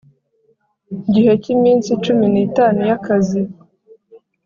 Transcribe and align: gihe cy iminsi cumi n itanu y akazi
gihe 1.13 1.31
cy 1.43 1.47
iminsi 1.55 1.89
cumi 2.03 2.25
n 2.33 2.35
itanu 2.45 2.79
y 2.89 2.93
akazi 2.97 3.41